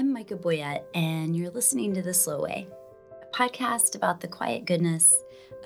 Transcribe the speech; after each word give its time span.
I'm 0.00 0.16
Micha 0.16 0.40
Boyett, 0.40 0.82
and 0.94 1.36
you're 1.36 1.50
listening 1.50 1.92
to 1.92 2.00
The 2.00 2.14
Slow 2.14 2.40
Way, 2.40 2.66
a 3.20 3.36
podcast 3.36 3.96
about 3.96 4.18
the 4.18 4.28
quiet 4.28 4.64
goodness 4.64 5.14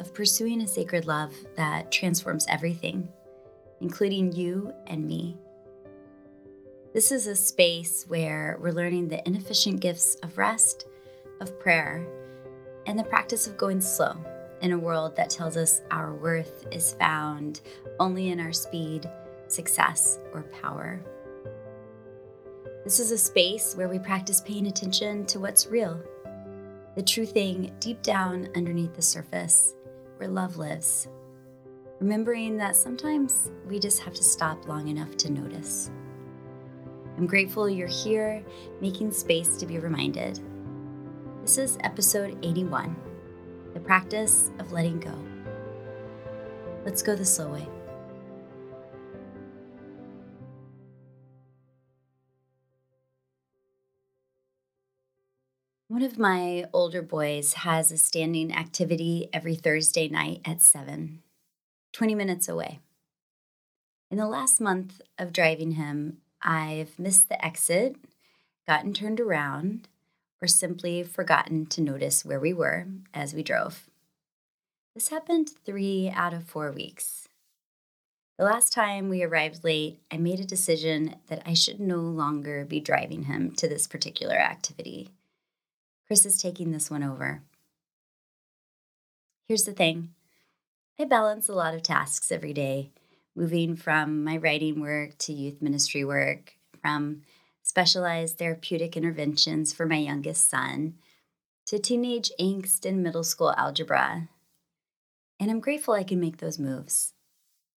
of 0.01 0.13
pursuing 0.13 0.61
a 0.61 0.67
sacred 0.67 1.07
love 1.07 1.33
that 1.55 1.93
transforms 1.93 2.45
everything, 2.49 3.09
including 3.81 4.33
you 4.33 4.75
and 4.89 5.07
me. 5.07 5.37
This 6.93 7.13
is 7.13 7.29
a 7.29 7.37
space 7.37 8.07
where 8.09 8.59
we're 8.61 8.73
learning 8.73 9.07
the 9.07 9.25
inefficient 9.25 9.79
gifts 9.79 10.17
of 10.25 10.37
rest, 10.37 10.89
of 11.41 11.61
prayer, 11.61 12.05
and 12.87 12.99
the 12.99 13.05
practice 13.05 13.47
of 13.47 13.57
going 13.57 13.81
slow 13.81 14.17
in 14.63 14.73
a 14.73 14.79
world 14.79 15.15
that 15.15 15.31
tells 15.31 15.57
us 15.57 15.81
our 15.93 16.13
worth 16.13 16.67
is 16.73 16.95
found 16.95 17.61
only 18.01 18.31
in 18.31 18.41
our 18.41 18.53
speed, 18.53 19.09
success, 19.47 20.19
or 20.33 20.43
power. 20.61 21.01
This 22.85 23.01
is 23.01 23.13
a 23.13 23.17
space 23.17 23.75
where 23.75 23.89
we 23.89 23.99
practice 23.99 24.43
paying 24.43 24.67
attention 24.67 25.25
to 25.27 25.41
what's 25.41 25.67
real, 25.67 25.99
the 26.97 27.03
true 27.03 27.25
thing 27.25 27.73
deep 27.81 28.03
down 28.03 28.51
underneath 28.55 28.95
the 28.95 29.01
surface, 29.01 29.73
where 30.19 30.29
love 30.29 30.59
lives. 30.59 31.09
Remembering 31.99 32.59
that 32.59 32.77
sometimes 32.77 33.51
we 33.67 33.79
just 33.79 34.03
have 34.03 34.13
to 34.13 34.23
stop 34.23 34.69
long 34.69 34.89
enough 34.89 35.17
to 35.17 35.33
notice. 35.33 35.91
I'm 37.17 37.27
grateful 37.27 37.71
you're 37.71 37.89
here, 37.89 38.45
making 38.83 39.13
space 39.13 39.57
to 39.57 39.65
be 39.65 39.79
reminded. 39.79 40.39
This 41.41 41.57
is 41.57 41.79
episode 41.85 42.37
81 42.43 42.95
The 43.73 43.81
Practice 43.81 44.51
of 44.59 44.73
Letting 44.73 45.01
Go. 45.01 45.15
Let's 46.85 47.01
go 47.01 47.17
the 47.17 47.25
slow 47.25 47.51
way. 47.51 47.67
One 55.95 56.03
of 56.03 56.19
my 56.19 56.65
older 56.73 57.03
boys 57.03 57.53
has 57.53 57.93
a 57.93 57.99
standing 57.99 58.53
activity 58.53 59.29
every 59.33 59.55
Thursday 59.55 60.09
night 60.09 60.41
at 60.45 60.61
7, 60.61 61.23
20 61.93 62.15
minutes 62.17 62.49
away. 62.49 62.81
In 64.11 64.19
the 64.19 64.27
last 64.27 64.61
month 64.61 65.01
of 65.21 65.33
driving 65.33 65.75
him, 65.75 66.17
I've 66.43 66.99
missed 66.99 67.29
the 67.29 67.43
exit, 67.45 67.95
gotten 68.67 68.93
turned 68.93 69.21
around, 69.21 69.87
or 70.43 70.49
simply 70.49 71.05
forgotten 71.05 71.67
to 71.67 71.81
notice 71.81 72.25
where 72.25 72.41
we 72.41 72.53
were 72.53 72.89
as 73.15 73.33
we 73.33 73.45
drove. 73.45 73.89
This 74.97 75.11
happened 75.11 75.51
three 75.65 76.11
out 76.13 76.35
of 76.35 76.43
four 76.43 76.73
weeks. 76.73 77.29
The 78.37 78.45
last 78.45 78.73
time 78.73 79.09
we 79.09 79.23
arrived 79.23 79.63
late, 79.63 80.01
I 80.11 80.17
made 80.17 80.41
a 80.41 80.45
decision 80.45 81.15
that 81.29 81.45
I 81.47 81.55
should 81.55 81.79
no 81.79 81.99
longer 82.01 82.65
be 82.65 82.81
driving 82.81 83.27
him 83.27 83.53
to 83.53 83.69
this 83.69 83.87
particular 83.87 84.35
activity 84.35 85.13
Chris 86.07 86.27
is 86.27 86.41
taking 86.41 86.71
this 86.71 86.91
one 86.91 87.03
over. 87.03 87.43
Here's 89.49 89.65
the 89.65 89.73
thing 89.73 90.11
I 90.99 91.05
balance 91.05 91.49
a 91.49 91.55
lot 91.55 91.75
of 91.75 91.83
tasks 91.83 92.31
every 92.31 92.53
day, 92.53 92.93
moving 93.35 93.77
from 93.77 94.23
my 94.23 94.37
writing 94.37 94.81
work 94.81 95.19
to 95.19 95.33
youth 95.33 95.61
ministry 95.61 96.05
work, 96.05 96.55
from 96.81 97.23
specialized 97.63 98.39
therapeutic 98.39 98.97
interventions 98.97 99.73
for 99.73 99.87
my 99.87 99.97
youngest 99.97 100.49
son 100.49 100.95
to 101.67 101.79
teenage 101.79 102.31
angst 102.39 102.85
and 102.85 103.03
middle 103.03 103.25
school 103.25 103.55
algebra. 103.57 104.29
And 105.41 105.51
I'm 105.51 105.61
grateful 105.61 105.95
I 105.95 106.05
can 106.05 106.21
make 106.21 106.37
those 106.37 106.59
moves. 106.59 107.15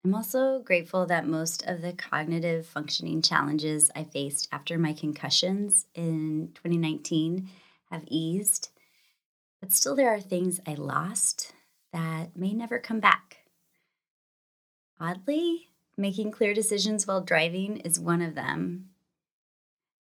I'm 0.04 0.14
also 0.14 0.60
grateful 0.60 1.06
that 1.06 1.26
most 1.26 1.64
of 1.66 1.82
the 1.82 1.92
cognitive 1.92 2.66
functioning 2.66 3.22
challenges 3.22 3.90
I 3.96 4.04
faced 4.04 4.48
after 4.52 4.78
my 4.78 4.92
concussions 4.92 5.86
in 5.94 6.50
2019 6.54 7.48
have 7.90 8.04
eased, 8.08 8.70
but 9.60 9.72
still 9.72 9.94
there 9.94 10.12
are 10.14 10.20
things 10.20 10.60
I 10.66 10.74
lost 10.74 11.52
that 11.92 12.36
may 12.36 12.52
never 12.52 12.78
come 12.78 13.00
back. 13.00 13.38
Oddly, 15.00 15.68
making 15.96 16.30
clear 16.30 16.54
decisions 16.54 17.06
while 17.06 17.20
driving 17.20 17.78
is 17.78 18.00
one 18.00 18.22
of 18.22 18.34
them. 18.34 18.90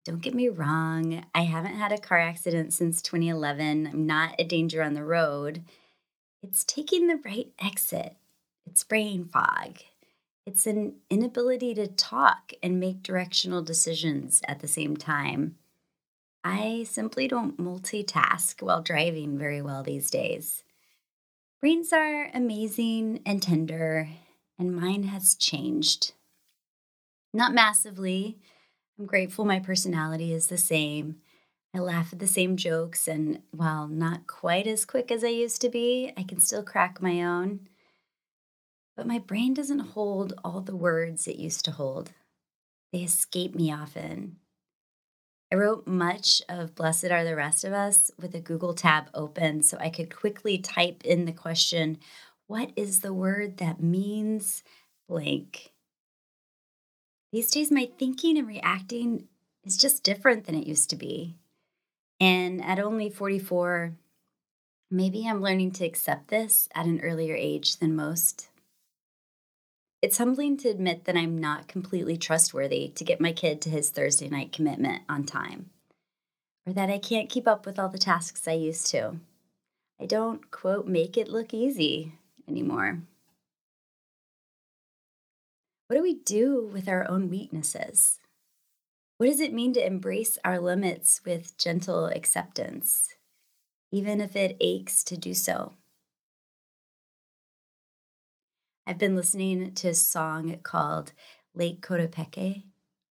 Don't 0.05 0.21
get 0.21 0.35
me 0.35 0.49
wrong, 0.49 1.25
I 1.33 1.41
haven't 1.41 1.75
had 1.75 1.91
a 1.91 1.97
car 1.97 2.19
accident 2.19 2.73
since 2.73 3.01
2011. 3.01 3.87
I'm 3.87 4.05
not 4.05 4.35
a 4.37 4.43
danger 4.43 4.83
on 4.83 4.93
the 4.93 5.03
road. 5.03 5.63
It's 6.43 6.63
taking 6.63 7.07
the 7.07 7.19
right 7.25 7.51
exit, 7.59 8.15
it's 8.65 8.83
brain 8.83 9.25
fog. 9.25 9.79
It's 10.45 10.67
an 10.67 10.97
inability 11.09 11.73
to 11.73 11.87
talk 11.87 12.53
and 12.61 12.79
make 12.79 13.01
directional 13.01 13.63
decisions 13.63 14.41
at 14.47 14.59
the 14.59 14.67
same 14.67 14.95
time. 14.95 15.57
I 16.47 16.83
simply 16.83 17.27
don't 17.27 17.57
multitask 17.57 18.61
while 18.61 18.83
driving 18.83 19.35
very 19.35 19.63
well 19.63 19.81
these 19.81 20.11
days. 20.11 20.63
Brains 21.59 21.91
are 21.91 22.29
amazing 22.35 23.23
and 23.25 23.41
tender, 23.41 24.09
and 24.59 24.75
mine 24.75 25.05
has 25.05 25.33
changed. 25.33 26.13
Not 27.33 27.55
massively. 27.55 28.37
I'm 28.99 29.07
grateful 29.07 29.43
my 29.43 29.59
personality 29.59 30.31
is 30.31 30.45
the 30.45 30.57
same. 30.59 31.15
I 31.73 31.79
laugh 31.79 32.13
at 32.13 32.19
the 32.19 32.27
same 32.27 32.57
jokes, 32.57 33.07
and 33.07 33.41
while 33.49 33.87
not 33.87 34.27
quite 34.27 34.67
as 34.67 34.85
quick 34.85 35.09
as 35.11 35.23
I 35.23 35.29
used 35.29 35.61
to 35.61 35.69
be, 35.69 36.13
I 36.15 36.21
can 36.21 36.39
still 36.39 36.61
crack 36.61 37.01
my 37.01 37.23
own. 37.23 37.61
But 38.95 39.07
my 39.07 39.17
brain 39.17 39.55
doesn't 39.55 39.79
hold 39.79 40.33
all 40.43 40.61
the 40.61 40.75
words 40.75 41.27
it 41.27 41.37
used 41.37 41.65
to 41.65 41.71
hold. 41.71 42.11
They 42.93 42.99
escape 42.99 43.55
me 43.55 43.73
often. 43.73 44.37
I 45.51 45.55
wrote 45.55 45.85
much 45.85 46.41
of 46.49 46.73
Blessed 46.73 47.05
Are 47.05 47.23
the 47.23 47.35
Rest 47.35 47.63
of 47.63 47.71
Us 47.71 48.09
with 48.19 48.33
a 48.33 48.39
Google 48.39 48.73
tab 48.73 49.09
open 49.13 49.61
so 49.61 49.77
I 49.79 49.89
could 49.89 50.13
quickly 50.13 50.57
type 50.57 51.03
in 51.05 51.25
the 51.25 51.31
question, 51.31 51.99
What 52.47 52.71
is 52.75 53.01
the 53.01 53.13
word 53.13 53.57
that 53.57 53.81
means 53.81 54.63
blank? 55.07 55.71
These 57.31 57.51
days, 57.51 57.71
my 57.71 57.89
thinking 57.99 58.37
and 58.37 58.47
reacting 58.47 59.27
is 59.63 59.77
just 59.77 60.03
different 60.03 60.45
than 60.45 60.55
it 60.55 60.67
used 60.67 60.89
to 60.89 60.95
be. 60.95 61.35
And 62.19 62.63
at 62.63 62.79
only 62.79 63.09
44, 63.09 63.93
maybe 64.89 65.27
I'm 65.27 65.41
learning 65.41 65.71
to 65.73 65.85
accept 65.85 66.29
this 66.29 66.69
at 66.73 66.85
an 66.85 67.01
earlier 67.01 67.35
age 67.35 67.77
than 67.77 67.95
most. 67.95 68.49
It's 70.05 70.19
humbling 70.19 70.57
to 70.57 70.69
admit 70.69 71.05
that 71.05 71.17
I'm 71.17 71.35
not 71.35 71.67
completely 71.67 72.15
trustworthy 72.15 72.89
to 72.89 73.03
get 73.03 73.19
my 73.19 73.31
kid 73.31 73.59
to 73.61 73.71
his 73.71 73.89
Thursday 73.89 74.29
night 74.29 74.51
commitment 74.51 75.01
on 75.09 75.23
time, 75.23 75.71
or 76.67 76.73
that 76.73 76.91
I 76.91 76.99
can't 76.99 77.27
keep 77.27 77.47
up 77.47 77.65
with 77.65 77.79
all 77.79 77.89
the 77.89 77.97
tasks 77.97 78.47
I 78.47 78.51
used 78.51 78.85
to. 78.91 79.15
I 79.99 80.05
don't, 80.05 80.51
quote, 80.51 80.85
make 80.85 81.17
it 81.17 81.27
look 81.27 81.55
easy 81.55 82.19
anymore. 82.47 82.99
What 85.87 85.95
do 85.95 86.03
we 86.03 86.19
do 86.19 86.69
with 86.71 86.87
our 86.87 87.09
own 87.09 87.27
weaknesses? 87.27 88.19
What 89.17 89.25
does 89.25 89.39
it 89.39 89.53
mean 89.53 89.73
to 89.73 89.83
embrace 89.83 90.37
our 90.45 90.59
limits 90.59 91.21
with 91.25 91.57
gentle 91.57 92.05
acceptance, 92.05 93.15
even 93.91 94.21
if 94.21 94.35
it 94.35 94.55
aches 94.59 95.03
to 95.05 95.17
do 95.17 95.33
so? 95.33 95.73
I've 98.87 98.99
been 98.99 99.15
listening 99.15 99.73
to 99.73 99.87
a 99.87 99.93
song 99.95 100.57
called 100.61 101.11
Lake 101.55 101.81
Coatepeque 101.81 102.65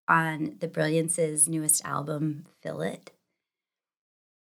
on 0.07 0.55
the 0.61 0.69
Brilliance's 0.69 1.49
newest 1.49 1.85
album, 1.85 2.45
Feel 2.63 2.81
It. 2.81 3.11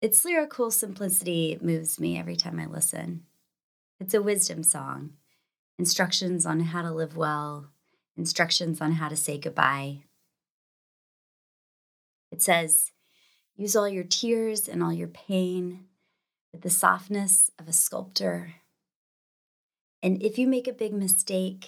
Its 0.00 0.24
lyrical 0.24 0.70
simplicity 0.70 1.58
moves 1.60 1.98
me 1.98 2.16
every 2.16 2.36
time 2.36 2.60
I 2.60 2.66
listen. 2.66 3.24
It's 3.98 4.14
a 4.14 4.22
wisdom 4.22 4.62
song, 4.62 5.14
instructions 5.76 6.46
on 6.46 6.60
how 6.60 6.82
to 6.82 6.92
live 6.92 7.16
well, 7.16 7.66
instructions 8.16 8.80
on 8.80 8.92
how 8.92 9.08
to 9.08 9.16
say 9.16 9.37
goodbye. 9.37 10.04
It 12.30 12.42
says, 12.42 12.92
use 13.56 13.75
all 13.75 13.88
your 13.88 14.04
tears 14.04 14.69
and 14.69 14.84
all 14.84 14.92
your 14.92 15.08
pain 15.08 15.87
with 16.52 16.62
the 16.62 16.70
softness 16.70 17.50
of 17.58 17.66
a 17.66 17.72
sculptor 17.72 18.54
and 20.04 20.22
if 20.22 20.38
you 20.38 20.46
make 20.46 20.68
a 20.68 20.72
big 20.74 20.92
mistake, 20.92 21.66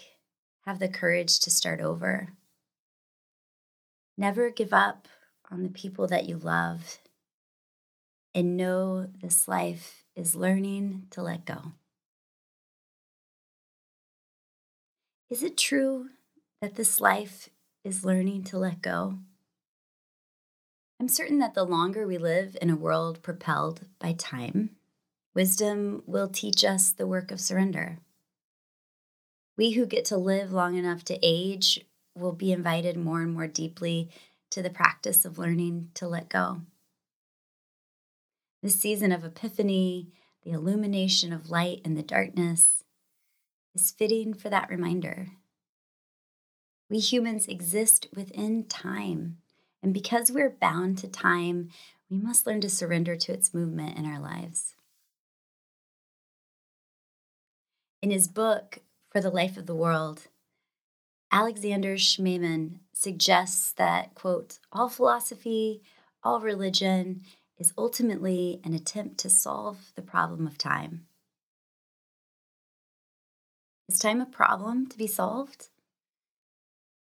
have 0.67 0.79
the 0.79 0.91
courage 0.91 1.41
to 1.41 1.51
start 1.51 1.81
over. 1.81 2.35
Never 4.19 4.51
give 4.51 4.75
up 4.75 5.09
on 5.51 5.63
the 5.63 5.71
people 5.71 6.07
that 6.09 6.29
you 6.29 6.37
love. 6.37 6.99
And 8.35 8.59
know 8.59 9.09
this 9.23 9.49
life 9.49 10.05
is 10.15 10.37
learning 10.37 11.07
to 11.13 11.23
let 11.23 11.47
go. 11.47 11.73
Is 15.31 15.43
it 15.43 15.57
true 15.57 16.11
that 16.61 16.75
this 16.75 17.01
life 17.01 17.49
is 17.85 18.05
learning 18.05 18.45
to 18.45 18.59
let 18.59 18.83
go? 18.83 19.21
I'm 21.01 21.09
certain 21.09 21.39
that 21.39 21.55
the 21.55 21.65
longer 21.65 22.07
we 22.07 22.19
live 22.19 22.55
in 22.61 22.69
a 22.69 22.77
world 22.77 23.23
propelled 23.23 23.87
by 23.99 24.13
time, 24.13 24.77
wisdom 25.35 26.03
will 26.05 26.29
teach 26.29 26.67
us 26.67 26.93
the 26.93 27.07
work 27.07 27.31
of 27.31 27.41
surrender. 27.41 28.01
We 29.57 29.73
who 29.73 29.87
get 29.87 30.05
to 30.07 30.17
live 30.17 30.53
long 30.53 30.77
enough 30.77 31.05
to 31.05 31.19
age 31.23 31.81
will 32.15 32.33
be 32.33 32.53
invited 32.53 32.97
more 32.97 33.23
and 33.23 33.33
more 33.33 33.47
deeply 33.47 34.11
to 34.51 34.63
the 34.63 34.71
practice 34.71 35.25
of 35.25 35.39
learning 35.39 35.91
to 35.95 36.07
let 36.07 36.29
go. 36.29 36.63
This 38.63 38.79
season 38.79 39.13
of 39.13 39.25
epiphany, 39.25 40.09
the 40.43 40.53
illumination 40.53 41.33
of 41.33 41.51
light 41.51 41.81
in 41.85 41.95
the 41.95 42.03
darkness, 42.03 42.85
is 43.75 43.91
fitting 43.91 44.35
for 44.35 44.49
that 44.49 44.71
reminder. 44.71 45.29
We 46.89 46.99
humans 46.99 47.49
exist 47.49 48.09
within 48.15 48.65
time, 48.65 49.39
and 49.83 49.93
because 49.93 50.31
we're 50.31 50.51
bound 50.51 50.99
to 50.99 51.09
time, 51.09 51.71
we 52.09 52.17
must 52.17 52.47
learn 52.47 52.61
to 52.61 52.71
surrender 52.71 53.17
to 53.17 53.33
its 53.33 53.53
movement 53.53 53.99
in 53.99 54.07
our 54.07 54.21
lives. 54.21 54.75
In 58.03 58.11
his 58.11 58.29
book, 58.29 58.79
For 59.17 59.23
the 59.23 59.31
Life 59.31 59.57
of 59.57 59.65
the 59.65 59.75
World, 59.75 60.29
Alexander 61.33 61.95
Schmemann 61.97 62.81
suggests 62.93 63.73
that, 63.73 64.15
quote, 64.15 64.59
all 64.71 64.91
philosophy, 64.91 65.81
all 66.23 66.43
religion 66.43 67.23
is 67.57 67.73
ultimately 67.79 68.61
an 68.63 68.75
attempt 68.75 69.17
to 69.21 69.31
solve 69.31 69.93
the 69.95 70.03
problem 70.03 70.47
of 70.47 70.59
time. 70.59 71.07
Is 73.89 73.99
time 73.99 74.21
a 74.21 74.27
problem 74.27 74.87
to 74.89 74.99
be 74.99 75.07
solved? 75.07 75.69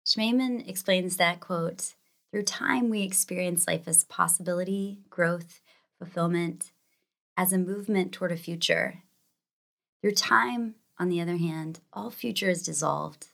Schmemann 0.05 0.69
explains 0.69 1.17
that, 1.17 1.39
quote, 1.39 1.95
through 2.33 2.43
time 2.43 2.91
we 2.91 3.03
experience 3.03 3.69
life 3.69 3.87
as 3.87 4.03
possibility, 4.03 4.99
growth, 5.11 5.61
fulfillment, 6.01 6.73
as 7.37 7.53
a 7.53 7.57
movement 7.57 8.11
toward 8.11 8.33
a 8.33 8.37
future. 8.37 9.05
Through 10.03 10.15
time, 10.15 10.75
on 11.01 11.09
the 11.09 11.21
other 11.21 11.39
hand, 11.39 11.81
all 11.95 12.11
future 12.11 12.51
is 12.51 12.63
dissolved. 12.63 13.29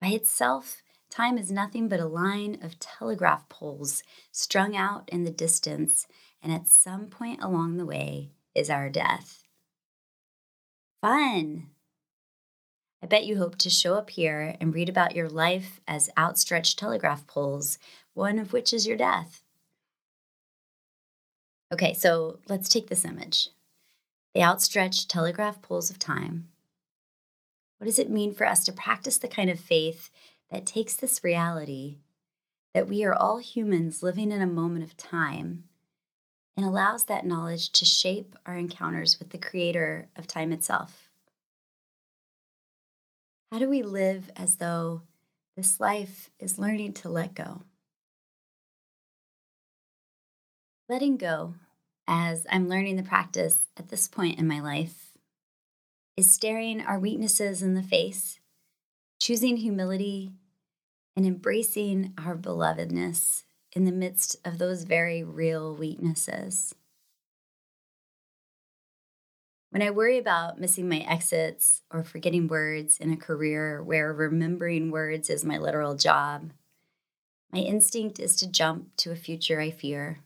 By 0.00 0.08
itself, 0.08 0.80
time 1.10 1.36
is 1.36 1.52
nothing 1.52 1.88
but 1.88 2.00
a 2.00 2.06
line 2.06 2.58
of 2.62 2.80
telegraph 2.80 3.46
poles 3.50 4.02
strung 4.32 4.74
out 4.74 5.06
in 5.10 5.24
the 5.24 5.30
distance, 5.30 6.06
and 6.42 6.50
at 6.50 6.66
some 6.66 7.08
point 7.08 7.42
along 7.42 7.76
the 7.76 7.84
way 7.84 8.30
is 8.54 8.70
our 8.70 8.88
death. 8.88 9.42
Fun! 11.02 11.68
I 13.02 13.06
bet 13.06 13.26
you 13.26 13.36
hope 13.36 13.58
to 13.58 13.70
show 13.70 13.94
up 13.94 14.08
here 14.08 14.56
and 14.58 14.74
read 14.74 14.88
about 14.88 15.14
your 15.14 15.28
life 15.28 15.80
as 15.86 16.08
outstretched 16.18 16.78
telegraph 16.78 17.26
poles, 17.26 17.78
one 18.14 18.38
of 18.38 18.54
which 18.54 18.72
is 18.72 18.86
your 18.86 18.96
death. 18.96 19.42
Okay, 21.70 21.92
so 21.92 22.38
let's 22.48 22.70
take 22.70 22.88
this 22.88 23.04
image 23.04 23.50
the 24.38 24.44
outstretched 24.44 25.08
telegraph 25.08 25.60
poles 25.62 25.90
of 25.90 25.98
time. 25.98 26.46
What 27.78 27.86
does 27.86 27.98
it 27.98 28.08
mean 28.08 28.32
for 28.32 28.46
us 28.46 28.62
to 28.62 28.72
practice 28.72 29.18
the 29.18 29.26
kind 29.26 29.50
of 29.50 29.58
faith 29.58 30.12
that 30.48 30.64
takes 30.64 30.94
this 30.94 31.24
reality 31.24 31.96
that 32.72 32.86
we 32.86 33.02
are 33.02 33.16
all 33.16 33.38
humans 33.38 34.00
living 34.00 34.30
in 34.30 34.40
a 34.40 34.46
moment 34.46 34.84
of 34.84 34.96
time 34.96 35.64
and 36.56 36.64
allows 36.64 37.06
that 37.06 37.26
knowledge 37.26 37.72
to 37.72 37.84
shape 37.84 38.36
our 38.46 38.56
encounters 38.56 39.18
with 39.18 39.30
the 39.30 39.38
creator 39.38 40.06
of 40.14 40.28
time 40.28 40.52
itself? 40.52 41.10
How 43.50 43.58
do 43.58 43.68
we 43.68 43.82
live 43.82 44.30
as 44.36 44.58
though 44.58 45.02
this 45.56 45.80
life 45.80 46.30
is 46.38 46.60
learning 46.60 46.92
to 46.92 47.08
let 47.08 47.34
go? 47.34 47.62
Letting 50.88 51.16
go 51.16 51.54
as 52.08 52.46
I'm 52.50 52.68
learning 52.68 52.96
the 52.96 53.02
practice 53.02 53.68
at 53.76 53.90
this 53.90 54.08
point 54.08 54.38
in 54.38 54.48
my 54.48 54.60
life 54.60 55.12
is 56.16 56.32
staring 56.32 56.80
our 56.80 56.98
weaknesses 56.98 57.62
in 57.62 57.74
the 57.74 57.82
face, 57.82 58.40
choosing 59.20 59.58
humility, 59.58 60.32
and 61.14 61.26
embracing 61.26 62.14
our 62.18 62.34
belovedness 62.36 63.44
in 63.72 63.84
the 63.84 63.92
midst 63.92 64.36
of 64.44 64.58
those 64.58 64.84
very 64.84 65.22
real 65.22 65.76
weaknesses. 65.76 66.74
When 69.70 69.82
I 69.82 69.90
worry 69.90 70.16
about 70.16 70.58
missing 70.58 70.88
my 70.88 71.00
exits 71.00 71.82
or 71.90 72.02
forgetting 72.02 72.48
words 72.48 72.96
in 72.96 73.12
a 73.12 73.16
career 73.18 73.82
where 73.82 74.14
remembering 74.14 74.90
words 74.90 75.28
is 75.28 75.44
my 75.44 75.58
literal 75.58 75.94
job, 75.94 76.52
my 77.52 77.58
instinct 77.58 78.18
is 78.18 78.34
to 78.36 78.50
jump 78.50 78.96
to 78.96 79.12
a 79.12 79.16
future 79.16 79.60
I 79.60 79.70
fear. 79.70 80.20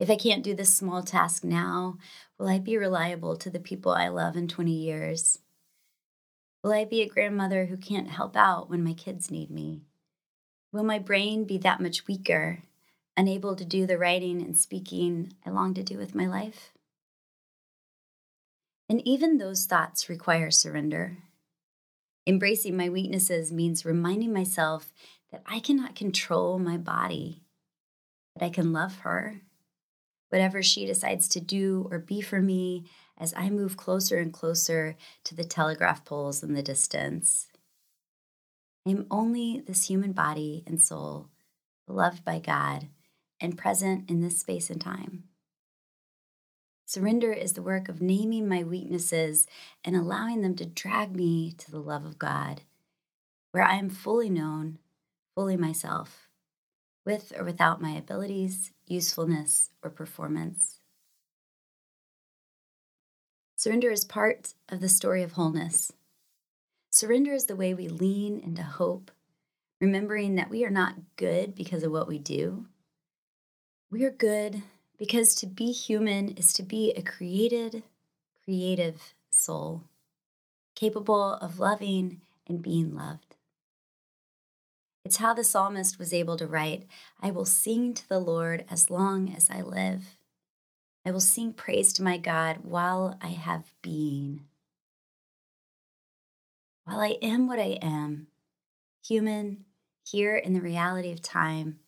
If 0.00 0.08
I 0.08 0.16
can't 0.16 0.42
do 0.42 0.54
this 0.54 0.74
small 0.74 1.02
task 1.02 1.44
now, 1.44 1.98
will 2.38 2.48
I 2.48 2.58
be 2.58 2.78
reliable 2.78 3.36
to 3.36 3.50
the 3.50 3.60
people 3.60 3.92
I 3.92 4.08
love 4.08 4.34
in 4.34 4.48
20 4.48 4.72
years? 4.72 5.40
Will 6.64 6.72
I 6.72 6.86
be 6.86 7.02
a 7.02 7.08
grandmother 7.08 7.66
who 7.66 7.76
can't 7.76 8.08
help 8.08 8.34
out 8.34 8.70
when 8.70 8.82
my 8.82 8.94
kids 8.94 9.30
need 9.30 9.50
me? 9.50 9.82
Will 10.72 10.84
my 10.84 10.98
brain 10.98 11.44
be 11.44 11.58
that 11.58 11.82
much 11.82 12.06
weaker, 12.06 12.62
unable 13.14 13.54
to 13.54 13.64
do 13.64 13.86
the 13.86 13.98
writing 13.98 14.40
and 14.40 14.58
speaking 14.58 15.34
I 15.44 15.50
long 15.50 15.74
to 15.74 15.82
do 15.82 15.98
with 15.98 16.14
my 16.14 16.26
life? 16.26 16.72
And 18.88 19.06
even 19.06 19.36
those 19.36 19.66
thoughts 19.66 20.08
require 20.08 20.50
surrender. 20.50 21.18
Embracing 22.26 22.74
my 22.74 22.88
weaknesses 22.88 23.52
means 23.52 23.84
reminding 23.84 24.32
myself 24.32 24.94
that 25.30 25.42
I 25.44 25.60
cannot 25.60 25.94
control 25.94 26.58
my 26.58 26.78
body, 26.78 27.42
but 28.34 28.42
I 28.42 28.48
can 28.48 28.72
love 28.72 29.00
her 29.00 29.42
whatever 30.30 30.62
she 30.62 30.86
decides 30.86 31.28
to 31.28 31.40
do 31.40 31.86
or 31.90 31.98
be 31.98 32.20
for 32.20 32.40
me 32.40 32.86
as 33.18 33.34
I 33.36 33.50
move 33.50 33.76
closer 33.76 34.18
and 34.18 34.32
closer 34.32 34.96
to 35.24 35.34
the 35.34 35.44
telegraph 35.44 36.04
poles 36.04 36.42
in 36.42 36.54
the 36.54 36.62
distance. 36.62 37.48
I 38.86 38.90
am 38.90 39.06
only 39.10 39.62
this 39.66 39.88
human 39.88 40.12
body 40.12 40.64
and 40.66 40.80
soul, 40.80 41.28
beloved 41.86 42.24
by 42.24 42.38
God 42.38 42.88
and 43.40 43.58
present 43.58 44.10
in 44.10 44.20
this 44.20 44.38
space 44.38 44.70
and 44.70 44.80
time. 44.80 45.24
Surrender 46.86 47.32
is 47.32 47.52
the 47.52 47.62
work 47.62 47.88
of 47.88 48.02
naming 48.02 48.48
my 48.48 48.64
weaknesses 48.64 49.46
and 49.84 49.94
allowing 49.94 50.40
them 50.40 50.56
to 50.56 50.66
drag 50.66 51.14
me 51.14 51.52
to 51.52 51.70
the 51.70 51.78
love 51.78 52.04
of 52.04 52.18
God, 52.18 52.62
where 53.52 53.62
I 53.62 53.76
am 53.76 53.88
fully 53.90 54.28
known, 54.28 54.78
fully 55.34 55.56
myself, 55.56 56.29
with 57.04 57.32
or 57.36 57.44
without 57.44 57.80
my 57.80 57.90
abilities, 57.90 58.72
usefulness, 58.86 59.70
or 59.82 59.90
performance. 59.90 60.80
Surrender 63.56 63.90
is 63.90 64.04
part 64.04 64.54
of 64.68 64.80
the 64.80 64.88
story 64.88 65.22
of 65.22 65.32
wholeness. 65.32 65.92
Surrender 66.90 67.32
is 67.32 67.46
the 67.46 67.56
way 67.56 67.74
we 67.74 67.88
lean 67.88 68.40
into 68.40 68.62
hope, 68.62 69.10
remembering 69.80 70.34
that 70.34 70.50
we 70.50 70.64
are 70.64 70.70
not 70.70 70.94
good 71.16 71.54
because 71.54 71.82
of 71.82 71.92
what 71.92 72.08
we 72.08 72.18
do. 72.18 72.66
We 73.90 74.04
are 74.04 74.10
good 74.10 74.62
because 74.98 75.34
to 75.36 75.46
be 75.46 75.72
human 75.72 76.30
is 76.30 76.52
to 76.54 76.62
be 76.62 76.92
a 76.92 77.02
created, 77.02 77.82
creative 78.44 79.14
soul, 79.30 79.84
capable 80.74 81.34
of 81.34 81.58
loving 81.58 82.20
and 82.46 82.62
being 82.62 82.94
loved. 82.94 83.36
It's 85.04 85.16
how 85.16 85.34
the 85.34 85.44
psalmist 85.44 85.98
was 85.98 86.12
able 86.12 86.36
to 86.36 86.46
write, 86.46 86.86
I 87.20 87.30
will 87.30 87.44
sing 87.44 87.94
to 87.94 88.08
the 88.08 88.18
Lord 88.18 88.64
as 88.70 88.90
long 88.90 89.34
as 89.34 89.48
I 89.50 89.62
live. 89.62 90.16
I 91.04 91.10
will 91.10 91.20
sing 91.20 91.52
praise 91.52 91.92
to 91.94 92.02
my 92.02 92.18
God 92.18 92.58
while 92.62 93.18
I 93.22 93.28
have 93.28 93.72
being. 93.82 94.42
While 96.84 97.00
I 97.00 97.16
am 97.22 97.46
what 97.46 97.58
I 97.58 97.78
am, 97.80 98.26
human, 99.04 99.64
here 100.04 100.36
in 100.36 100.52
the 100.52 100.60
reality 100.60 101.12
of 101.12 101.22
time, 101.22 101.78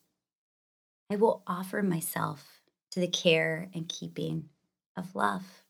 I 1.11 1.17
will 1.17 1.43
offer 1.47 1.83
myself 1.83 2.63
to 2.93 3.01
the 3.01 3.09
care 3.09 3.69
and 3.75 3.89
keeping 3.89 4.49
of 4.97 5.15
love. 5.15 5.65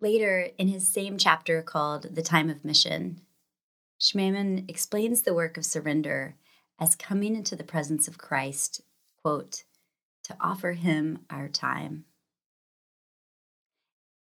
Later, 0.00 0.48
in 0.56 0.68
his 0.68 0.88
same 0.88 1.18
chapter 1.18 1.60
called 1.60 2.14
The 2.14 2.22
Time 2.22 2.48
of 2.48 2.64
Mission, 2.64 3.20
Schmemann 4.00 4.68
explains 4.68 5.22
the 5.22 5.34
work 5.34 5.58
of 5.58 5.64
surrender 5.64 6.36
as 6.78 6.96
coming 6.96 7.36
into 7.36 7.54
the 7.54 7.64
presence 7.64 8.08
of 8.08 8.16
Christ, 8.16 8.80
quote, 9.22 9.64
to 10.24 10.36
offer 10.40 10.72
him 10.72 11.20
our 11.28 11.48
time. 11.48 12.06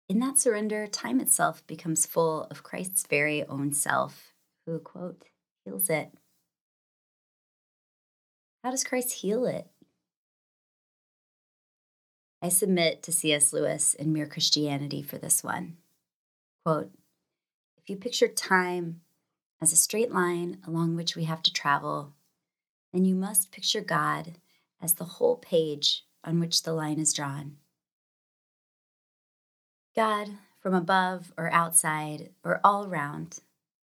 In 0.08 0.20
that 0.20 0.38
surrender, 0.38 0.86
time 0.86 1.18
itself 1.18 1.66
becomes 1.66 2.06
full 2.06 2.44
of 2.44 2.62
Christ's 2.62 3.04
very 3.08 3.44
own 3.44 3.72
self, 3.72 4.32
who, 4.64 4.78
quote, 4.78 5.24
heals 5.64 5.90
it. 5.90 6.12
How 8.62 8.70
does 8.70 8.84
Christ 8.84 9.14
heal 9.14 9.46
it? 9.46 9.66
I 12.40 12.50
submit 12.50 13.02
to 13.02 13.12
C.S. 13.12 13.52
Lewis 13.52 13.94
in 13.94 14.12
Mere 14.12 14.26
Christianity 14.26 15.02
for 15.02 15.18
this 15.18 15.42
one. 15.42 15.78
Quote, 16.64 16.92
if 17.78 17.90
you 17.90 17.96
picture 17.96 18.28
time 18.28 19.00
as 19.60 19.72
a 19.72 19.76
straight 19.76 20.12
line 20.12 20.58
along 20.66 20.96
which 20.96 21.16
we 21.16 21.24
have 21.24 21.42
to 21.42 21.52
travel, 21.52 22.12
then 22.92 23.04
you 23.04 23.14
must 23.14 23.52
picture 23.52 23.80
God 23.80 24.36
as 24.80 24.94
the 24.94 25.04
whole 25.04 25.36
page 25.36 26.04
on 26.24 26.40
which 26.40 26.62
the 26.62 26.72
line 26.72 26.98
is 26.98 27.12
drawn. 27.12 27.56
God, 29.94 30.30
from 30.60 30.74
above 30.74 31.32
or 31.38 31.50
outside 31.52 32.30
or 32.44 32.60
all 32.62 32.86
around, 32.86 33.40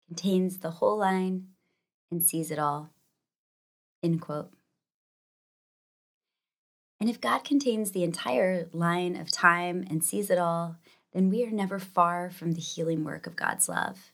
contains 0.09 0.59
the 0.59 0.73
whole 0.73 0.99
line 0.99 1.49
and 2.11 2.25
sees 2.25 2.50
it 2.50 2.59
all. 2.59 2.91
End 4.03 4.21
quote. 4.21 4.53
And 7.00 7.09
if 7.09 7.21
God 7.21 7.45
contains 7.45 7.93
the 7.93 8.05
entire 8.05 8.69
line 8.73 9.17
of 9.17 9.31
time 9.31 9.85
and 9.89 10.05
sees 10.05 10.31
it 10.31 10.39
all, 10.39 10.77
then 11.12 11.31
we 11.31 11.45
are 11.45 11.50
never 11.50 11.79
far 11.79 12.31
from 12.31 12.53
the 12.53 12.61
healing 12.61 13.05
work 13.05 13.27
of 13.27 13.37
God's 13.37 13.69
love, 13.69 14.12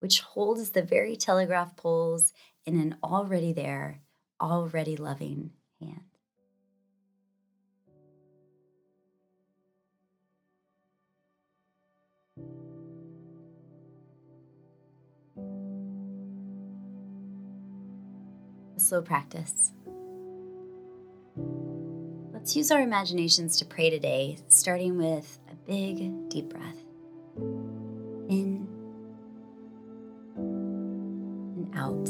which 0.00 0.20
holds 0.20 0.70
the 0.70 0.82
very 0.82 1.16
telegraph 1.16 1.76
poles 1.76 2.32
in 2.66 2.78
an 2.78 2.96
already 3.02 3.52
there, 3.52 4.00
already 4.40 4.96
loving 4.96 5.52
hand. 5.80 6.00
Slow 18.76 19.02
practice. 19.02 19.72
Let's 22.32 22.56
use 22.56 22.70
our 22.70 22.80
imaginations 22.80 23.58
to 23.58 23.66
pray 23.66 23.90
today, 23.90 24.38
starting 24.48 24.96
with 24.96 25.38
a 25.50 25.54
big, 25.54 26.30
deep 26.30 26.48
breath. 26.48 26.78
In 28.30 28.79
out. 31.74 32.06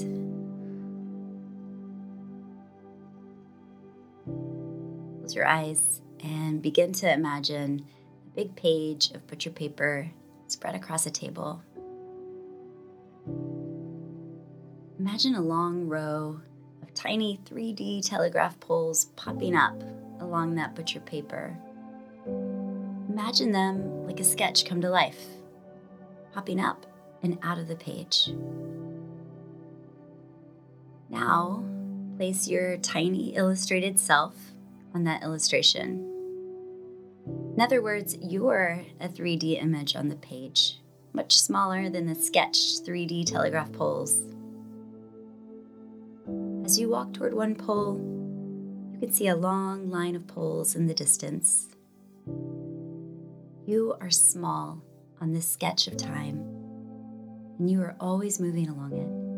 Close 5.21 5.35
your 5.35 5.47
eyes 5.47 6.01
and 6.23 6.61
begin 6.61 6.93
to 6.93 7.13
imagine 7.13 7.87
a 8.27 8.37
big 8.37 8.57
page 8.57 9.11
of 9.13 9.27
butcher 9.27 9.51
paper 9.51 10.11
spread 10.47 10.75
across 10.75 11.07
a 11.07 11.11
table. 11.11 11.63
Imagine 14.99 15.35
a 15.35 15.41
long 15.41 15.89
row 15.89 16.41
of 16.83 16.93
tiny 16.95 17.39
3D 17.47 18.07
telegraph 18.07 18.59
poles 18.61 19.07
popping 19.17 19.57
up 19.57 19.83
along 20.21 20.55
that 20.57 20.75
butcher 20.75 21.01
paper. 21.01 21.57
Imagine 23.09 23.53
them 23.53 24.07
like 24.07 24.21
a 24.21 24.25
sketch 24.25 24.65
come 24.65 24.81
to 24.81 24.91
life, 24.91 25.25
popping 26.33 26.61
up 26.61 26.87
and 27.23 27.39
out 27.43 27.59
of 27.59 27.69
the 27.69 27.77
page. 27.77 28.31
Now, 31.11 31.65
place 32.17 32.47
your 32.47 32.77
tiny 32.79 33.35
illustrated 33.35 33.99
self 33.99 34.35
on 34.95 35.05
that 35.05 35.23
illustration. 35.23 36.07
In 37.55 37.61
other 37.61 37.83
words, 37.83 38.17
you're 38.23 38.85
a 39.01 39.09
3D 39.09 39.61
image 39.61 39.97
on 39.97 40.09
the 40.09 40.17
page, 40.17 40.79
much 41.13 41.39
smaller 41.39 41.91
than 41.91 42.07
the 42.07 42.15
sketched 42.15 42.87
3D 42.87 43.27
telegraph 43.27 43.73
poles. 43.73 44.21
As 46.65 46.79
you 46.79 46.89
walk 46.89 47.13
toward 47.13 47.35
one 47.35 47.57
pole, 47.57 47.99
you 48.93 49.01
can 49.01 49.13
see 49.13 49.27
a 49.27 49.37
long 49.37 49.91
line 49.91 50.15
of 50.15 50.29
poles 50.29 50.77
in 50.77 50.87
the 50.87 50.95
distance. 50.95 51.69
You 53.67 53.97
are 54.01 54.11
small 54.11 54.81
on 55.21 55.33
this 55.33 55.51
sketch 55.51 55.89
of 55.89 55.97
time, 55.97 56.39
and 57.59 57.69
you 57.69 57.83
are 57.83 57.97
always 57.99 58.41
moving 58.41 58.69
along 58.69 58.93
it. 58.93 59.30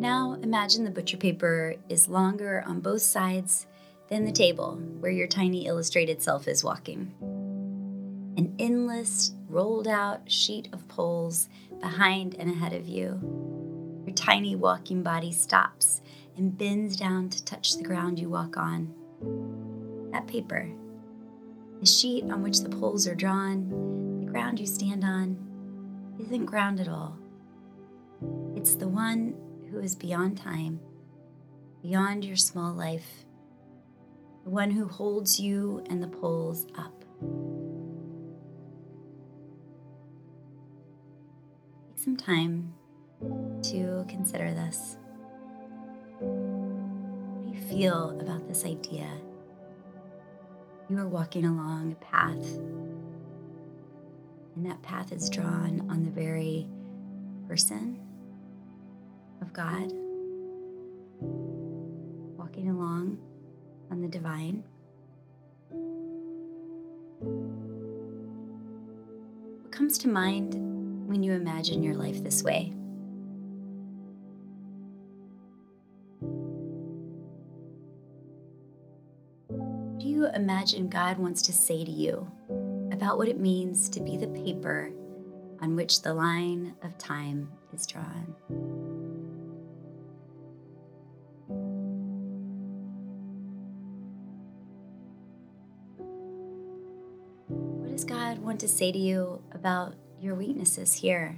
Now 0.00 0.38
imagine 0.42 0.84
the 0.84 0.90
butcher 0.90 1.18
paper 1.18 1.74
is 1.90 2.08
longer 2.08 2.64
on 2.66 2.80
both 2.80 3.02
sides 3.02 3.66
than 4.08 4.24
the 4.24 4.32
table 4.32 4.76
where 4.98 5.12
your 5.12 5.26
tiny 5.26 5.66
illustrated 5.66 6.22
self 6.22 6.48
is 6.48 6.64
walking. 6.64 7.12
An 8.38 8.54
endless, 8.58 9.34
rolled 9.46 9.86
out 9.86 10.22
sheet 10.30 10.70
of 10.72 10.88
poles 10.88 11.50
behind 11.82 12.34
and 12.38 12.50
ahead 12.50 12.72
of 12.72 12.88
you. 12.88 13.20
Your 14.06 14.14
tiny 14.14 14.56
walking 14.56 15.02
body 15.02 15.32
stops 15.32 16.00
and 16.34 16.56
bends 16.56 16.96
down 16.96 17.28
to 17.28 17.44
touch 17.44 17.76
the 17.76 17.84
ground 17.84 18.18
you 18.18 18.30
walk 18.30 18.56
on. 18.56 18.94
That 20.12 20.26
paper, 20.26 20.66
the 21.78 21.84
sheet 21.84 22.24
on 22.24 22.42
which 22.42 22.60
the 22.60 22.70
poles 22.70 23.06
are 23.06 23.14
drawn, 23.14 24.20
the 24.24 24.30
ground 24.30 24.60
you 24.60 24.66
stand 24.66 25.04
on, 25.04 25.36
isn't 26.18 26.46
ground 26.46 26.80
at 26.80 26.88
all. 26.88 27.18
It's 28.56 28.76
the 28.76 28.88
one 28.88 29.34
who 29.70 29.78
is 29.80 29.94
beyond 29.94 30.36
time, 30.36 30.80
beyond 31.82 32.24
your 32.24 32.36
small 32.36 32.72
life 32.72 33.24
the 34.44 34.50
one 34.50 34.70
who 34.70 34.86
holds 34.86 35.38
you 35.38 35.84
and 35.90 36.02
the 36.02 36.08
poles 36.08 36.66
up. 36.76 37.04
Take 41.88 41.98
some 41.98 42.16
time 42.16 42.72
to 43.64 44.04
consider 44.08 44.52
this. 44.54 44.96
What 46.18 47.52
do 47.52 47.58
you 47.58 47.66
feel 47.68 48.18
about 48.20 48.48
this 48.48 48.64
idea? 48.64 49.10
You 50.88 50.98
are 50.98 51.08
walking 51.08 51.44
along 51.44 51.92
a 51.92 52.04
path, 52.04 52.44
and 54.56 54.66
that 54.66 54.82
path 54.82 55.12
is 55.12 55.28
drawn 55.30 55.86
on 55.90 56.04
the 56.04 56.10
very 56.10 56.66
person 57.46 58.00
of 59.40 59.52
God, 59.52 59.92
walking 62.38 62.68
along 62.68 63.18
on 63.90 64.00
the 64.00 64.08
divine. 64.08 64.62
What 69.62 69.72
comes 69.72 69.98
to 69.98 70.08
mind 70.08 70.54
when 71.08 71.22
you 71.22 71.32
imagine 71.32 71.82
your 71.82 71.94
life 71.94 72.22
this 72.22 72.42
way? 72.42 72.72
What 79.48 79.98
do 79.98 80.06
you 80.06 80.26
imagine 80.28 80.88
God 80.88 81.18
wants 81.18 81.42
to 81.42 81.52
say 81.52 81.84
to 81.84 81.90
you 81.90 82.30
about 82.92 83.18
what 83.18 83.28
it 83.28 83.40
means 83.40 83.88
to 83.90 84.00
be 84.00 84.16
the 84.16 84.28
paper 84.28 84.92
on 85.60 85.76
which 85.76 86.02
the 86.02 86.14
line 86.14 86.74
of 86.82 86.96
time 86.96 87.50
is 87.72 87.86
drawn? 87.86 88.34
Does 98.00 98.08
God 98.08 98.38
want 98.38 98.58
to 98.60 98.68
say 98.68 98.90
to 98.90 98.98
you 98.98 99.42
about 99.52 99.92
your 100.18 100.34
weaknesses 100.34 100.94
here 100.94 101.36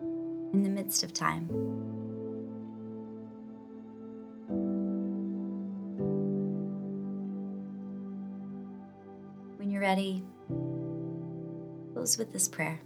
in 0.00 0.62
the 0.62 0.70
midst 0.70 1.02
of 1.02 1.12
time? 1.12 1.46
When 9.58 9.70
you're 9.70 9.82
ready, 9.82 10.24
close 11.92 12.16
with 12.16 12.32
this 12.32 12.48
prayer. 12.48 12.80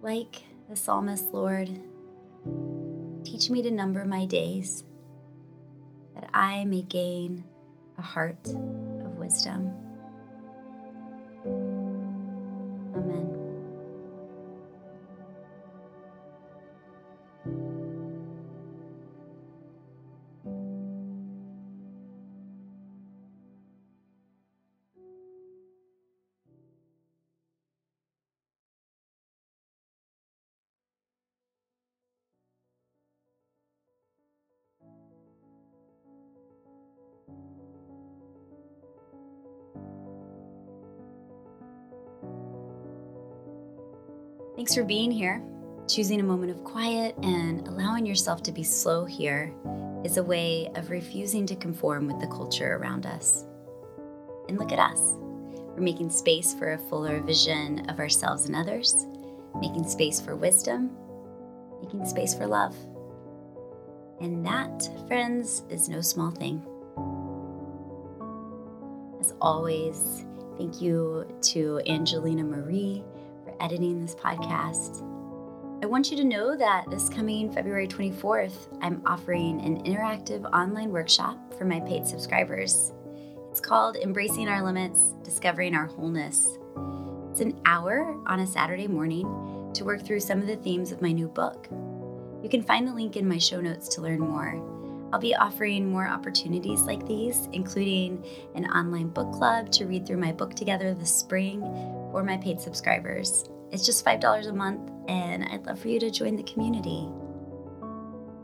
Like 0.00 0.42
the 0.70 0.76
psalmist, 0.76 1.34
Lord, 1.34 1.68
teach 3.24 3.50
me 3.50 3.60
to 3.60 3.70
number 3.70 4.06
my 4.06 4.24
days 4.24 4.84
that 6.14 6.30
I 6.32 6.64
may 6.64 6.80
gain 6.80 7.44
a 7.98 8.02
heart 8.02 8.46
of 8.46 9.18
wisdom. 9.18 9.85
Thanks 44.56 44.74
for 44.74 44.84
being 44.84 45.10
here. 45.10 45.42
Choosing 45.86 46.18
a 46.18 46.24
moment 46.24 46.50
of 46.50 46.64
quiet 46.64 47.14
and 47.22 47.68
allowing 47.68 48.06
yourself 48.06 48.42
to 48.44 48.52
be 48.52 48.62
slow 48.62 49.04
here 49.04 49.52
is 50.02 50.16
a 50.16 50.22
way 50.22 50.70
of 50.76 50.88
refusing 50.88 51.44
to 51.44 51.54
conform 51.56 52.06
with 52.06 52.18
the 52.20 52.26
culture 52.26 52.76
around 52.76 53.04
us. 53.04 53.44
And 54.48 54.58
look 54.58 54.72
at 54.72 54.78
us. 54.78 54.98
We're 54.98 55.82
making 55.82 56.08
space 56.08 56.54
for 56.54 56.72
a 56.72 56.78
fuller 56.78 57.20
vision 57.20 57.84
of 57.90 57.98
ourselves 57.98 58.46
and 58.46 58.56
others, 58.56 59.06
making 59.60 59.86
space 59.86 60.22
for 60.22 60.34
wisdom, 60.34 60.90
making 61.82 62.06
space 62.06 62.34
for 62.34 62.46
love. 62.46 62.74
And 64.22 64.44
that, 64.46 64.88
friends, 65.06 65.64
is 65.68 65.90
no 65.90 66.00
small 66.00 66.30
thing. 66.30 66.64
As 69.20 69.34
always, 69.38 70.24
thank 70.56 70.80
you 70.80 71.26
to 71.42 71.82
Angelina 71.86 72.42
Marie 72.42 73.04
editing 73.60 74.00
this 74.00 74.14
podcast. 74.14 75.02
I 75.82 75.86
want 75.86 76.10
you 76.10 76.16
to 76.16 76.24
know 76.24 76.56
that 76.56 76.88
this 76.90 77.08
coming 77.08 77.52
February 77.52 77.86
24th, 77.86 78.78
I'm 78.80 79.02
offering 79.06 79.60
an 79.60 79.82
interactive 79.84 80.44
online 80.52 80.90
workshop 80.90 81.38
for 81.58 81.64
my 81.64 81.80
paid 81.80 82.06
subscribers. 82.06 82.92
It's 83.50 83.60
called 83.60 83.96
Embracing 83.96 84.48
Our 84.48 84.62
Limits 84.62 85.14
Discovering 85.22 85.74
Our 85.74 85.86
Wholeness. 85.86 86.58
It's 87.30 87.40
an 87.40 87.60
hour 87.66 88.16
on 88.26 88.40
a 88.40 88.46
Saturday 88.46 88.88
morning 88.88 89.70
to 89.74 89.84
work 89.84 90.02
through 90.02 90.20
some 90.20 90.40
of 90.40 90.46
the 90.46 90.56
themes 90.56 90.92
of 90.92 91.02
my 91.02 91.12
new 91.12 91.28
book. 91.28 91.68
You 92.42 92.48
can 92.48 92.62
find 92.62 92.88
the 92.88 92.94
link 92.94 93.16
in 93.16 93.28
my 93.28 93.38
show 93.38 93.60
notes 93.60 93.88
to 93.88 94.00
learn 94.00 94.20
more. 94.20 94.75
I'll 95.16 95.22
be 95.22 95.34
offering 95.34 95.90
more 95.90 96.06
opportunities 96.06 96.82
like 96.82 97.06
these, 97.06 97.48
including 97.54 98.22
an 98.54 98.66
online 98.66 99.08
book 99.08 99.32
club 99.32 99.72
to 99.72 99.86
read 99.86 100.06
through 100.06 100.18
my 100.18 100.30
book 100.30 100.52
together 100.52 100.92
this 100.92 101.10
spring 101.10 101.62
for 102.12 102.22
my 102.22 102.36
paid 102.36 102.60
subscribers. 102.60 103.48
It's 103.72 103.86
just 103.86 104.04
$5 104.04 104.46
a 104.46 104.52
month, 104.52 104.90
and 105.08 105.42
I'd 105.44 105.64
love 105.64 105.78
for 105.78 105.88
you 105.88 105.98
to 106.00 106.10
join 106.10 106.36
the 106.36 106.42
community. 106.42 107.08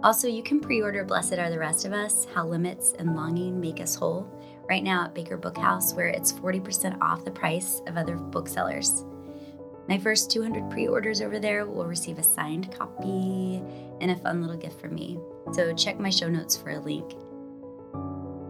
Also, 0.03 0.27
you 0.27 0.43
can 0.43 0.61
pre 0.61 0.81
order 0.81 1.05
Blessed 1.05 1.35
Are 1.35 1.51
the 1.51 1.59
Rest 1.59 1.85
of 1.85 1.93
Us 1.93 2.27
How 2.35 2.47
Limits 2.47 2.95
and 2.99 3.15
Longing 3.15 3.61
Make 3.61 3.79
Us 3.79 3.95
Whole 3.95 4.27
right 4.67 4.83
now 4.83 5.05
at 5.05 5.15
Baker 5.15 5.37
Bookhouse, 5.37 5.95
where 5.95 6.09
it's 6.09 6.33
40% 6.33 6.99
off 7.03 7.27
the 7.27 7.31
price 7.31 7.83
of 7.87 7.99
other 7.99 8.17
booksellers. 8.17 9.05
My 9.91 9.99
first 9.99 10.31
200 10.31 10.71
pre 10.71 10.89
orders 10.89 11.21
over 11.21 11.39
there 11.39 11.67
will 11.67 11.85
receive 11.85 12.19
a 12.19 12.23
signed 12.23 12.75
copy 12.75 13.63
and 14.01 14.11
a 14.11 14.17
fun 14.17 14.41
little 14.41 14.57
gift 14.57 14.81
from 14.81 14.95
me. 14.95 15.19
So 15.53 15.75
check 15.75 15.99
my 15.99 16.11
show 16.11 16.29
notes 16.29 16.57
for 16.57 16.71
a 16.71 16.81
link. 16.81 17.13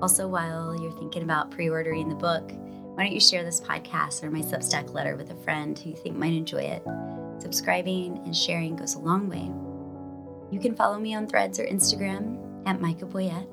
Also, 0.03 0.29
while 0.29 0.79
you're 0.81 0.93
thinking 0.93 1.23
about 1.23 1.51
pre 1.51 1.69
ordering 1.69 2.09
the 2.09 2.15
book, 2.15 2.51
why 2.95 3.05
don't 3.05 3.13
you 3.13 3.21
share 3.21 3.45
this 3.45 3.61
podcast 3.61 4.23
or 4.23 4.31
my 4.31 4.41
Substack 4.41 4.93
letter 4.93 5.17
with 5.17 5.31
a 5.31 5.37
friend 5.37 5.79
who 5.79 5.91
you 5.91 5.97
think 5.97 6.17
might 6.17 6.35
enjoy 6.35 6.63
it? 6.63 6.83
Subscribing 7.41 8.19
and 8.25 8.37
sharing 8.37 8.77
goes 8.77 8.95
a 8.95 8.99
long 8.99 9.29
way. 9.29 9.51
You 10.53 10.61
can 10.61 10.75
follow 10.75 10.99
me 10.99 11.15
on 11.15 11.27
threads 11.27 11.59
or 11.59 11.65
Instagram 11.65 12.39
at 12.67 12.79
Micha 12.79 13.11
Boyett, 13.11 13.49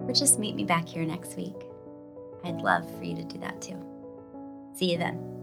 or 0.00 0.12
just 0.12 0.38
meet 0.38 0.56
me 0.56 0.64
back 0.64 0.88
here 0.88 1.04
next 1.04 1.36
week. 1.36 1.54
I'd 2.44 2.62
love 2.62 2.88
for 2.98 3.04
you 3.04 3.14
to 3.16 3.24
do 3.24 3.38
that 3.38 3.60
too. 3.60 3.78
See 4.74 4.92
you 4.92 4.98
then. 4.98 5.33